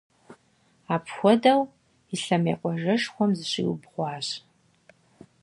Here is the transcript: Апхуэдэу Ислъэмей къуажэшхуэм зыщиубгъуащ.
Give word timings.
Апхуэдэу 0.93 1.61
Ислъэмей 2.13 2.57
къуажэшхуэм 2.59 3.31
зыщиубгъуащ. 3.37 4.27